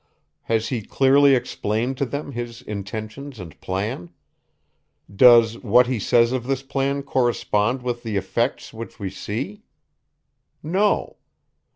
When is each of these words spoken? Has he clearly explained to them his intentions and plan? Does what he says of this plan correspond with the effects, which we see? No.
Has 0.45 0.69
he 0.69 0.81
clearly 0.81 1.35
explained 1.35 1.95
to 1.99 2.07
them 2.07 2.31
his 2.31 2.63
intentions 2.63 3.39
and 3.39 3.61
plan? 3.61 4.09
Does 5.15 5.59
what 5.59 5.85
he 5.85 5.99
says 5.99 6.31
of 6.31 6.47
this 6.47 6.63
plan 6.63 7.03
correspond 7.03 7.83
with 7.83 8.01
the 8.01 8.17
effects, 8.17 8.73
which 8.73 8.97
we 8.99 9.11
see? 9.11 9.61
No. 10.63 11.17